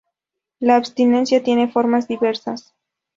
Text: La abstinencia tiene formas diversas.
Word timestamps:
La 0.57 0.77
abstinencia 0.77 1.43
tiene 1.43 1.71
formas 1.71 2.07
diversas. 2.07 2.73